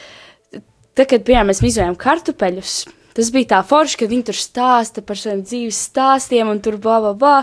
[0.95, 2.75] tad, kad, piemēram, mēs izvējām kartupeļus,
[3.15, 6.99] tas bija tā forši, kad viņi tur stāsta par saviem dzīves stāstiem, un tur bla,
[7.03, 7.36] bla, bla,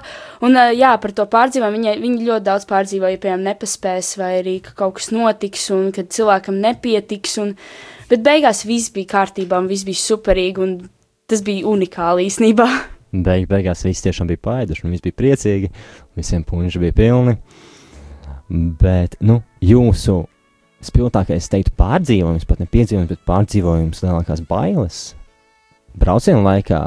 [0.45, 4.59] un jā, par to pārdzīvojumu, viņi, viņi ļoti daudz pārdzīvoja, ja, piemēram, nepaspēs, vai arī,
[4.65, 7.55] ka kaut kas notiks, un kad cilvēkam nepietiks, un,
[8.13, 10.77] bet beigās viss bija kārtībā, un viss bija superīgi, un
[11.31, 12.69] tas bija unikāli īstenībā.
[13.27, 15.73] Beig, beigās viss tiešām bija pāēduši, un viss bija priecīgi,
[16.17, 17.37] visiem puņši bija pilni.
[18.53, 20.23] Bet, nu, jūsu
[20.87, 25.03] spilgtākais, teiktu, pārdzīvojums, pat ne piedzīvojums, bet pārdzīvojums lielākās bailes
[25.99, 26.81] brauciena laikā,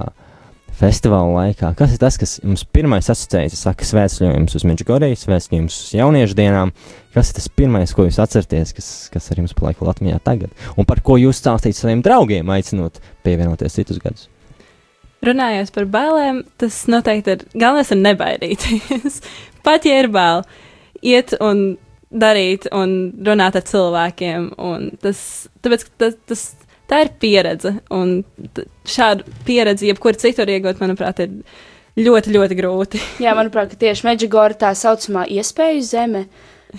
[0.75, 1.71] festivāla laikā.
[1.77, 3.55] Kas ir tas, kas jums pirmais asociējas?
[3.55, 6.73] Es saku, svētceļojums uz Meģigoriju, svētceļojums uz jauniešu dienām.
[7.15, 10.51] Kas ir tas pirmais, ko jūs atceraties, kas, kas ar jums paliek Latvijā tagad?
[10.75, 14.27] Un par ko jūs stāstīt saviem draugiem, aicinot pievienoties citus gadus?
[15.25, 19.21] Runājot par bailēm, tas noteikti ir galvenais ir nebaidīties.
[19.65, 20.43] Pat ja ir bail,
[21.01, 21.77] iet un
[22.15, 22.95] darīt un
[23.27, 24.49] runāt ar cilvēkiem.
[25.03, 25.19] Tas,
[25.65, 26.43] tāpēc, tas, tas,
[26.89, 27.75] tā ir pieredze.
[27.93, 28.17] Un
[28.89, 33.03] šādu pieredzi, jebkur citur iegūt, manuprāt, ir ļoti, ļoti grūti.
[33.25, 36.25] Jā, manuprāt, tieši Meģigora tā saucamā iespēju zeme,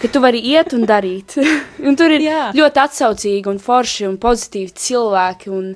[0.01, 1.39] ka tu vari iet un darīt.
[1.87, 2.43] un tur ir Jā.
[2.57, 5.53] ļoti atsaucīgi un forši un pozitīvi cilvēki.
[5.57, 5.73] Un,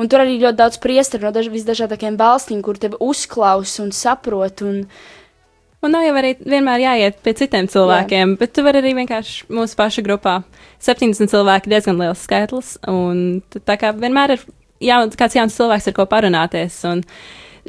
[0.00, 4.66] un tur arī ļoti daudz priesteru no daž, visdažādākajām valstīm, kur tevi uzklausa un saprot.
[4.66, 4.84] Un,
[5.80, 8.38] Un nav jau arī vienmēr jāiet pie citiem cilvēkiem, Jā.
[8.42, 10.42] bet tu vari arī vienkārši mūsu pašu grupā.
[10.84, 14.44] 70 cilvēki ir diezgan liels skaitlis, un tā kā vienmēr ir
[14.84, 16.76] jaun, kāds jauns cilvēks, ar ko parunāties.
[16.90, 17.00] Un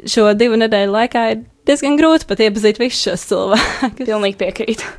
[0.04, 4.04] šo divu nedēļu laikā ir diezgan grūti pat iepazīt visus šos cilvēkus.
[4.04, 4.92] pilnīgi piekrītu.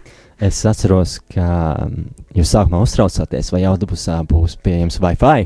[0.43, 1.45] Es atceros, ka
[1.85, 5.45] mm, jūs sākumā uztraucāties, vai autobusā būs pieejams Wi-Fi,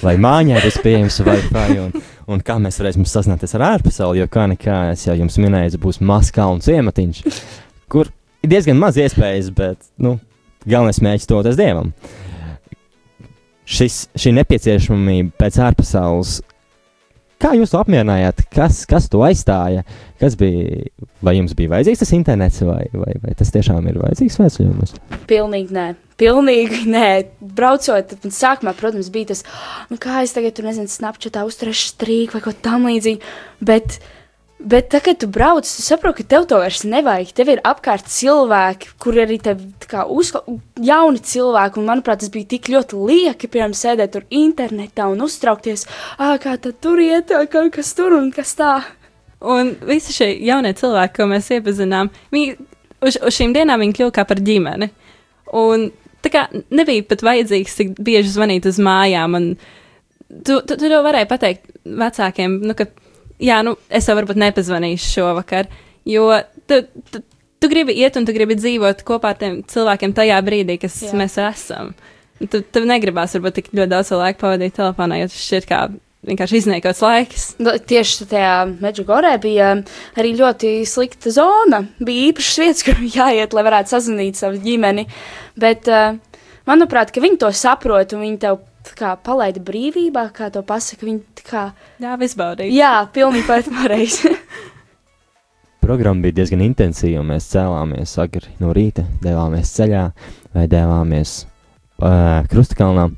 [0.00, 1.90] vai mājā būs pieejams Wi-Fi, un,
[2.32, 4.22] un kā mēs varēsim sazināties ar ārpasauli.
[4.22, 7.20] Jo, kā nekā es jau jums minēju, būs Maskavas ciematiņš,
[7.92, 8.08] kur
[8.40, 10.16] ir diezgan maz iespējas, bet nu,
[10.64, 11.92] galvenais mērķis toties dievam.
[13.68, 16.38] Šis, šī nepieciešamība pēc ārpasaules,
[17.42, 19.84] kā jūs to apmierinājāt, kas, kas to aizstāja?
[20.18, 20.88] Kas bija,
[21.24, 24.96] vai jums bija vajadzīgs tas internets, vai, vai, vai tas tiešām ir vajadzīgs vēstījums?
[25.30, 25.88] Pilnīgi nē.
[26.18, 27.08] Pilnīgi nē,
[27.54, 29.44] braucot, sākumā, protams, bija tas,
[29.92, 33.22] nu, kā es tagad, tur nezinu, snapchatā uzturēšu strīku vai kaut tam līdzīgi.
[33.62, 34.00] Bet,
[34.58, 37.32] bet tad, kad tu brauc, tu saproti, ka tev to vairs nevajag.
[37.36, 40.42] Tev ir apkārt cilvēki, kur arī tev tā kā uzkla...
[40.82, 45.86] jauni cilvēki, un manuprāt, tas bija tik ļoti lieki, piemēram, sēdēt tur internetā un uztraukties,
[46.18, 47.32] kā tur iet,
[47.74, 48.74] kas tur un kas tā.
[49.38, 51.52] Un visi šie jaunie cilvēki, ko mēs
[52.34, 52.56] viņi
[53.04, 54.90] uz, uz šīm dienām viņi kļuva kā par ģimeni.
[55.58, 55.88] Un
[56.24, 59.38] tā kā nebija pat vajadzīgs tik bieži zvanīt uz mājām.
[60.28, 62.88] Tu, tu, tu to varēji pateikt vecākiem, nu, ka,
[63.42, 65.70] jā, nu, es jau varbūt nepazvanīšu šovakar,
[66.08, 66.28] jo
[66.70, 67.22] tu, tu,
[67.62, 71.14] tu gribi iet un tu gribi dzīvot kopā ar tiem cilvēkiem tajā brīdī, kas jā.
[71.18, 71.94] Mēs esam.
[72.38, 75.80] Tu, tev negribās varbūt tik ļoti daudz laika pavadīt telefonā, jo tas šķiet kā
[76.28, 77.46] vienkārši izniekots laiks.
[77.62, 79.72] Nu, Tieši tajā Meģigorē bija
[80.18, 81.84] arī ļoti slikta zona.
[81.98, 85.06] Bija īpašas vietas, kur jāiet, lai varētu sazvanīt savu ģimeni.
[85.58, 86.18] Bet, uh,
[86.68, 88.62] manuprāt, ka viņi to saprot un viņi tev
[88.96, 91.06] kā palaida brīvībā, kā to pasaka.
[91.06, 91.62] Viņi tā kā,
[92.00, 92.72] Jā, izbaudīt.
[92.72, 94.32] jā, pilnīgi pareizi.
[95.84, 97.22] Programma bija diezgan intensīva.
[97.24, 100.02] Mēs cēlāmies agri no rīta, devāmies ceļā
[100.56, 101.38] vai devāmies
[102.02, 103.08] uh, Krustakalnā.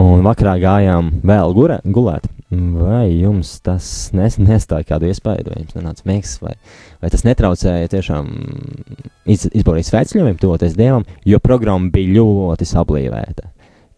[0.00, 2.28] Un vakarā gājām vēl gurē, gulēt.
[2.48, 6.52] Vai jums tas nes, nestāja kādu iespēju, vai jums nenāca miegs, vai,
[7.02, 8.28] vai tas netraucēja tiešām
[9.26, 13.50] iz, izbaudīt svētceļojumu, tuvoties dievam, jo programma bija ļoti sablīvēta.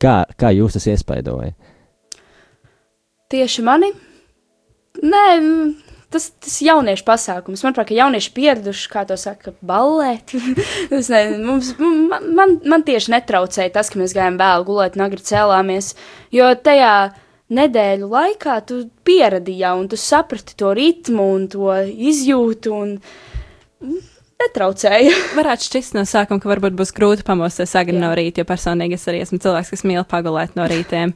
[0.02, 1.52] Kā, kā jūs tas iespaidoja?
[3.28, 3.90] Tieši mani?
[5.02, 5.24] Nē,
[6.14, 7.62] tas ir jauniešu pasākums.
[7.66, 10.34] Manuprāt, ka jaunieši pieraduši, kā to saka, ballēt.
[10.92, 15.92] Nezinu, mums, man, man, man tieši netraucēja tas, ka mēs gājām vēl gulēt, nagri cēlāmies.
[16.34, 16.94] Jo tajā
[17.58, 21.74] nedēļu laikā tu pieradīji jau, un tu saprati to ritmu un to
[22.10, 22.78] izjūtu.
[22.78, 23.98] Un,
[24.42, 25.14] netraucēja.
[25.38, 29.06] Varētu šķist no sākuma, ka varbūt būs grūti pamosties agri no rīta, jo personīgi es
[29.10, 31.14] arī esmu cilvēks, kas mīl pagulēt no rītiem.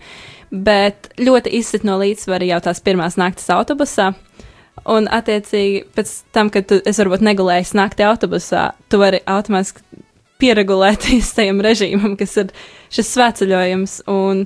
[0.52, 4.12] Bet ļoti izsit no līdzsvara jau tās pirmās naktas autobusā.
[4.88, 9.84] Un, attiecīgi, pēc tam, kad tu, es varbūt negulēju naktī autobusā, tu vari automātiski
[10.42, 12.50] pieregulēties tajam režīmam, kas ir
[12.92, 14.00] šis svētceļojums.
[14.10, 14.44] Un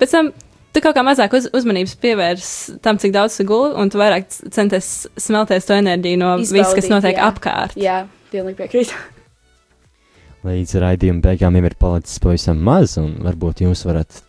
[0.00, 0.32] pēc tam
[0.74, 2.50] tu kaut kā mazāk uz, uzmanības pievērs
[2.84, 6.90] tam, cik daudz tu guli, un tu vairāk centies smelties to enerģiju no viss, kas
[6.92, 7.30] notiek jā.
[7.30, 7.78] apkārt.
[7.80, 8.02] Jā,
[8.32, 8.96] pilnīgi piekrītu.
[10.46, 14.20] Līdz raidījuma beigām jau ir palicis pavisam maz, un varbūt jūs varat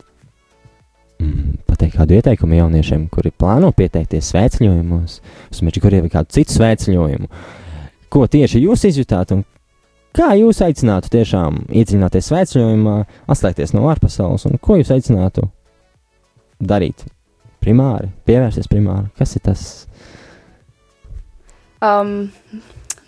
[1.21, 5.19] mm, pateikt kādu ieteikumu jauniešiem, kuri plāno pieteikties svētceļojumos,
[5.51, 7.29] uz Meģikuriju vai kādu citu svētceļojumu.
[8.13, 9.43] Ko tieši jūs izjutāt un
[10.17, 12.95] kā jūs aicinātu tiešām iedziļināties svētceļojumā,
[13.29, 15.45] atslēgties no ārpasaules un ko jūs aicinātu
[16.57, 17.05] darīt?
[17.61, 19.09] Primāri, pievērsties primāri.
[19.19, 19.63] Kas ir tas?
[21.83, 22.29] Um,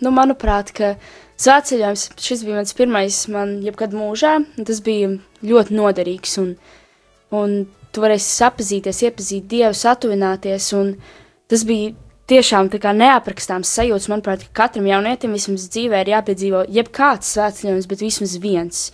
[0.04, 0.94] nu, manuprāt, ka
[1.40, 4.36] svētceļojums šis bija mans pirmais man jebkad mūžā,
[4.66, 5.14] tas bija
[5.46, 6.54] ļoti noderīgs, un,
[7.34, 7.56] un
[7.90, 10.94] tu varēsi sapazīties, iepazīt Dievu, satuvināties, un
[11.50, 11.94] tas bija
[12.30, 17.88] tiešām tā kā neaprakstāms sajūts, manuprāt, ka katram jaunietim vismaz dzīvē ir jāpiedzīvo jebkāds svētceļojums,
[17.90, 18.84] bet vismaz viens.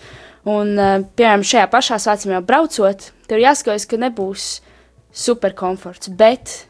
[0.47, 4.47] Un, uh, piemēram, šajā pašā svētceļā braucot, tev ir jāskaidrs, ka nebūs
[5.17, 6.63] super komforts, bet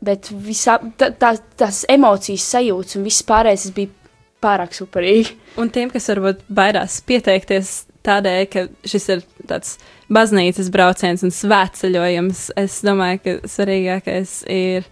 [0.00, 3.92] Bet visā, tā, tā, tās emocijas sajūtas un viss pārējais bija
[4.40, 5.36] pārāk superīgi.
[5.60, 7.74] Un tiem, kas varbūt baidās pieteikties
[8.06, 9.74] tādēļ, ka šis ir tāds
[10.12, 14.88] baznīcas brauciens un svētceļojums, es domāju, ka svarīgākais ir,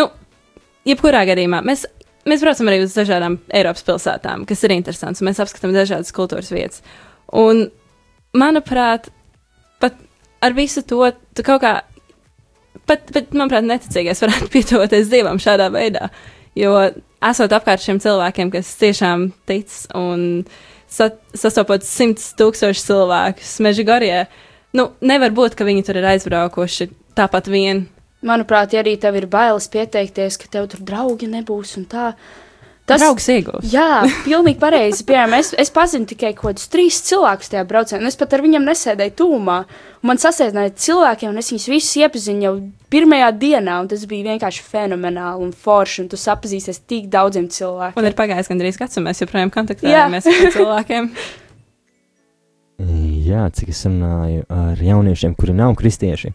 [0.00, 0.08] nu,
[0.88, 1.86] jebkurā gadījumā mēs.
[2.22, 6.84] Mēs braucam arī uz dažādām Eiropas pilsētām, kas ir interesants, mēs apskatām dažādas kultūras vietas.
[7.34, 7.64] Un,
[8.38, 9.08] manuprāt,
[9.82, 9.96] pat
[10.38, 11.72] ar visu to tu kaut kā
[12.92, 16.10] pat, pat manuprāt, neticīgais varētu pietuvoties dievam šādā veidā.
[16.58, 16.76] Jo
[17.24, 20.44] esot apkārt šiem cilvēkiem, kas tiešām tic un
[20.92, 24.26] sa sastopot simtus tūkstošus cilvēkus Mežigorjē,
[24.76, 27.86] nu, nevar būt, ka viņi tur ir aizbraukuši tāpat vien.
[28.22, 32.12] Manuprāt, ja arī tev ir bailes pieteikties, ka tev tur draugi nebūs un tā.
[32.92, 33.66] Tas draugs iegūs.
[33.72, 35.06] Jā, pilnīgi pareizi.
[35.08, 38.06] Piemēram, es, es pazinu tikai kaut kādus trīs cilvēkus tajā braucienā.
[38.10, 39.58] Es pat ar viņiem nesēdēju tūmā.
[40.06, 42.54] Man sasēdināja cilvēkiem, un es viņus visus iepazinu jau
[42.92, 46.04] pirmajā dienā, un tas bija vienkārši fenomenāli un forši.
[46.04, 48.00] Un tu sapazīsies tik daudziem cilvēkiem.
[48.00, 51.12] Un ir pagājis gandrīz gads, un mēs joprojām kontaktējamies ar cilvēkiem.
[53.22, 56.32] Jā, cik es runāju ar jauniešiem, kuri nav kristieši.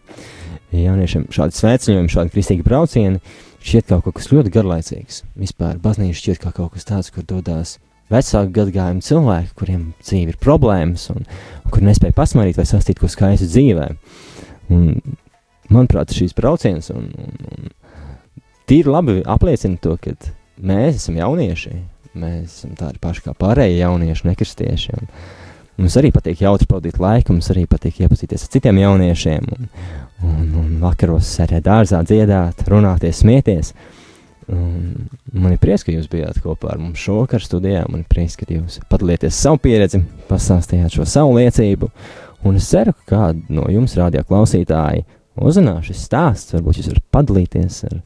[0.72, 3.20] Jauniešiem šādi svētceļojumi, šādi kristīgi braucieni
[3.64, 5.22] šķiet kaut kas ļoti garlaicīgs.
[5.38, 7.76] Vispār baznīca šķiet kā kaut kas tāds, kur dodas
[8.12, 13.10] vecāku gadagājumu cilvēki, kuriem dzīve ir problēmas un, un kur nespēja pasmaidīt vai sastīt ko
[13.10, 13.88] skaistu dzīvē.
[14.72, 14.86] Un,
[15.72, 20.16] manuprāt, šīs brauciens un, un, un tīri labi apliecina to, ka
[20.58, 21.76] mēs esam jaunieši.
[22.18, 24.96] Mēs esam tādi paši kā pārējie jaunieši, nekristieši.
[24.98, 25.12] Un,
[25.78, 29.68] Mums arī patīk jautri pavadīt laiku, mums arī patīk iepazīties ar citiem jauniešiem, un,
[30.24, 33.72] un, un vakaros sēdēt dārzā, dziedāt, runāties, smieties.
[34.48, 37.84] Un man ir prieks, ka jūs bijāt kopā ar mums šovakar studijā.
[37.90, 40.00] Man ir prieks, ka jūs padalījāties savu pieredzi,
[40.30, 41.90] pastāstījāt šo savu liecību.
[42.48, 45.04] Un es ceru, ka kādu no jums, radio klausītāji,
[45.38, 46.56] uzzinās šis stāsts.
[46.56, 48.00] Varbūt jūs varat padalīties ar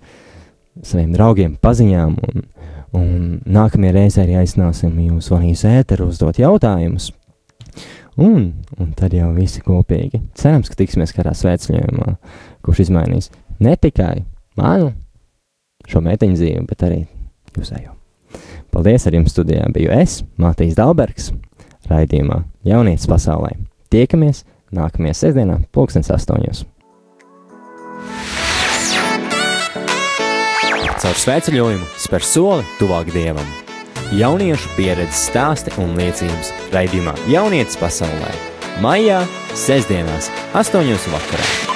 [0.83, 2.19] saviem draugiem, paziņām.
[2.29, 2.47] Un,
[2.99, 3.09] un
[3.47, 7.13] nākamajā reizē arī aicināsim jūs zvanīt uz ēteru, uzdot jautājumus.
[8.21, 10.21] Un, un tad jau visi kopīgi.
[10.37, 12.17] Cerams, ka tiksimies kādā svētceļojumā,
[12.65, 13.31] kurš izmainīs
[13.63, 14.25] ne tikai
[14.61, 14.93] manu
[15.89, 17.01] šo meiteņu dzīvi, bet arī
[17.57, 17.97] jūsējo.
[18.73, 21.31] Paldies, ar jums studijā biju es, Mātīs Dalbergs,
[21.91, 23.55] raidījumā Jaunietis pasaulē.
[23.93, 26.65] Tiekamies nākamajā sestdienā, pulkstens astoņos.
[31.03, 33.62] Caur svētceļojumu spēr soli tuvāk dievam.
[34.13, 38.33] Jauniešu pieredzes stāsti un liecības raidījumā Jaunietis pasaulē.
[38.85, 39.23] Maijā,
[39.57, 41.72] sestdienās, astoņos vakarā.